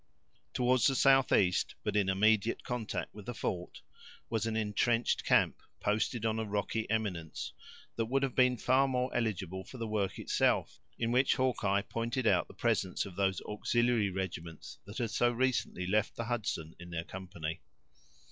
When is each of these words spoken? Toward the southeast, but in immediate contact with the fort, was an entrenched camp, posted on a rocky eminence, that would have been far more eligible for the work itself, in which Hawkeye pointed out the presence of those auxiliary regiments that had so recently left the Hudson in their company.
Toward 0.55 0.81
the 0.81 0.95
southeast, 0.95 1.75
but 1.83 1.95
in 1.95 2.09
immediate 2.09 2.63
contact 2.63 3.13
with 3.13 3.27
the 3.27 3.35
fort, 3.35 3.81
was 4.31 4.47
an 4.47 4.55
entrenched 4.57 5.23
camp, 5.23 5.57
posted 5.79 6.25
on 6.25 6.39
a 6.39 6.43
rocky 6.43 6.89
eminence, 6.89 7.53
that 7.97 8.05
would 8.05 8.23
have 8.23 8.33
been 8.33 8.57
far 8.57 8.87
more 8.87 9.15
eligible 9.15 9.63
for 9.63 9.77
the 9.77 9.85
work 9.87 10.17
itself, 10.17 10.79
in 10.97 11.11
which 11.11 11.35
Hawkeye 11.35 11.83
pointed 11.83 12.25
out 12.25 12.47
the 12.47 12.55
presence 12.55 13.05
of 13.05 13.15
those 13.15 13.41
auxiliary 13.41 14.09
regiments 14.09 14.79
that 14.85 14.97
had 14.97 15.11
so 15.11 15.29
recently 15.31 15.85
left 15.85 16.15
the 16.15 16.25
Hudson 16.25 16.75
in 16.79 16.89
their 16.89 17.03
company. 17.03 17.61